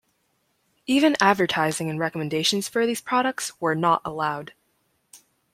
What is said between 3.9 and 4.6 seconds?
allowed.